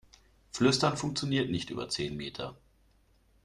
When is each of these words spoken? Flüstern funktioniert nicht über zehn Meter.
Flüstern 0.49 0.97
funktioniert 0.97 1.51
nicht 1.51 1.69
über 1.69 1.87
zehn 1.87 2.17
Meter. 2.17 2.57